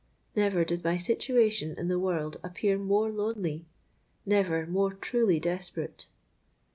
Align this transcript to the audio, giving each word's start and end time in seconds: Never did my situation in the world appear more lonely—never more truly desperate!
Never 0.35 0.65
did 0.65 0.83
my 0.83 0.97
situation 0.97 1.75
in 1.77 1.87
the 1.87 1.99
world 1.99 2.37
appear 2.43 2.79
more 2.79 3.11
lonely—never 3.11 4.65
more 4.65 4.93
truly 4.93 5.39
desperate! 5.39 6.07